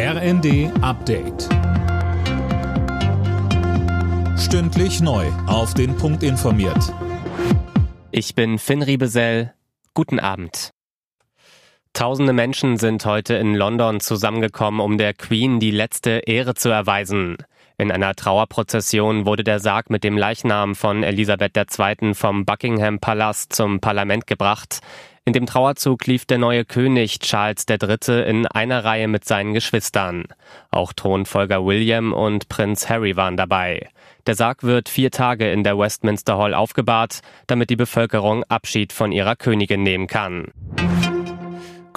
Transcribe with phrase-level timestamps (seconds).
[0.00, 1.48] RND Update.
[4.38, 5.26] Stündlich neu.
[5.48, 6.94] Auf den Punkt informiert.
[8.12, 9.54] Ich bin Finn Riebesell.
[9.94, 10.70] Guten Abend.
[11.94, 17.36] Tausende Menschen sind heute in London zusammengekommen, um der Queen die letzte Ehre zu erweisen.
[17.76, 22.14] In einer Trauerprozession wurde der Sarg mit dem Leichnam von Elisabeth II.
[22.14, 24.78] vom Buckingham Palast zum Parlament gebracht.
[25.28, 28.22] In dem Trauerzug lief der neue König Charles III.
[28.26, 30.24] in einer Reihe mit seinen Geschwistern.
[30.70, 33.90] Auch Thronfolger William und Prinz Harry waren dabei.
[34.26, 39.12] Der Sarg wird vier Tage in der Westminster Hall aufgebahrt, damit die Bevölkerung Abschied von
[39.12, 40.46] ihrer Königin nehmen kann.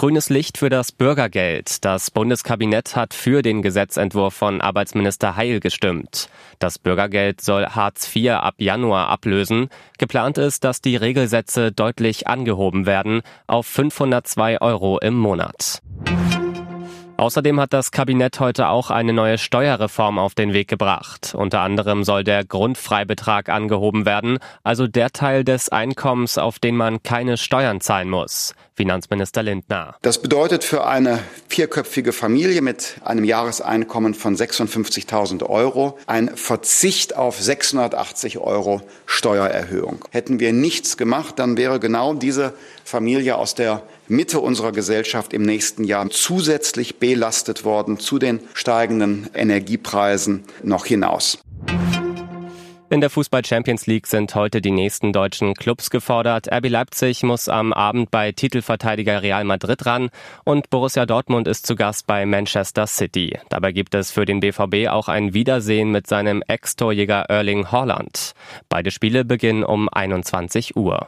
[0.01, 1.85] Grünes Licht für das Bürgergeld.
[1.85, 6.27] Das Bundeskabinett hat für den Gesetzentwurf von Arbeitsminister Heil gestimmt.
[6.57, 9.69] Das Bürgergeld soll Hartz IV ab Januar ablösen.
[9.99, 15.83] Geplant ist, dass die Regelsätze deutlich angehoben werden auf 502 Euro im Monat.
[17.21, 21.35] Außerdem hat das Kabinett heute auch eine neue Steuerreform auf den Weg gebracht.
[21.37, 27.03] Unter anderem soll der Grundfreibetrag angehoben werden, also der Teil des Einkommens, auf den man
[27.03, 28.55] keine Steuern zahlen muss.
[28.73, 29.93] Finanzminister Lindner.
[30.01, 37.39] Das bedeutet für eine vierköpfige Familie mit einem Jahreseinkommen von 56.000 Euro ein Verzicht auf
[37.39, 40.03] 680 Euro Steuererhöhung.
[40.09, 45.41] Hätten wir nichts gemacht, dann wäre genau diese Familie aus der Mitte unserer Gesellschaft im
[45.41, 51.39] nächsten Jahr zusätzlich belastet worden zu den steigenden Energiepreisen noch hinaus.
[52.89, 56.51] In der Fußball Champions League sind heute die nächsten deutschen Clubs gefordert.
[56.51, 60.09] RB Leipzig muss am Abend bei Titelverteidiger Real Madrid ran
[60.43, 63.39] und Borussia Dortmund ist zu Gast bei Manchester City.
[63.47, 68.33] Dabei gibt es für den BVB auch ein Wiedersehen mit seinem Ex-Torjäger Erling Haaland.
[68.67, 71.07] Beide Spiele beginnen um 21 Uhr.